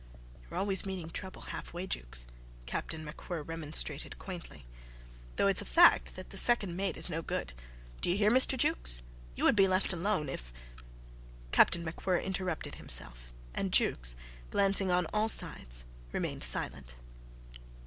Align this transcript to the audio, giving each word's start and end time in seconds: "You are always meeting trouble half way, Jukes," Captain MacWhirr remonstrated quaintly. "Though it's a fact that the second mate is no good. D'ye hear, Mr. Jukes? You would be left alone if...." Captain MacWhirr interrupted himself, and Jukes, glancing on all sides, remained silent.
"You 0.41 0.47
are 0.55 0.57
always 0.57 0.83
meeting 0.83 1.11
trouble 1.11 1.43
half 1.53 1.73
way, 1.73 1.85
Jukes," 1.85 2.25
Captain 2.65 3.05
MacWhirr 3.05 3.47
remonstrated 3.47 4.17
quaintly. 4.17 4.65
"Though 5.35 5.45
it's 5.45 5.61
a 5.61 5.63
fact 5.63 6.15
that 6.15 6.31
the 6.31 6.37
second 6.37 6.75
mate 6.75 6.97
is 6.97 7.11
no 7.11 7.21
good. 7.21 7.53
D'ye 8.01 8.15
hear, 8.15 8.31
Mr. 8.31 8.57
Jukes? 8.57 9.03
You 9.35 9.43
would 9.43 9.55
be 9.55 9.67
left 9.67 9.93
alone 9.93 10.27
if...." 10.27 10.51
Captain 11.51 11.85
MacWhirr 11.85 12.23
interrupted 12.23 12.73
himself, 12.81 13.31
and 13.53 13.71
Jukes, 13.71 14.15
glancing 14.49 14.89
on 14.89 15.05
all 15.13 15.29
sides, 15.29 15.85
remained 16.11 16.41
silent. 16.43 16.95